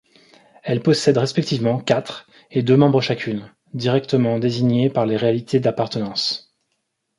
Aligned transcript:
Elles 0.63 0.81
possèdent 0.81 1.19
respectivement 1.19 1.79
quatre 1.79 2.27
et 2.49 2.63
deux 2.63 2.75
membres 2.75 3.01
chacune, 3.01 3.53
directement 3.75 4.39
désignés 4.39 4.89
par 4.89 5.05
les 5.05 5.15
réalités 5.15 5.59
d’appartenances. 5.59 6.55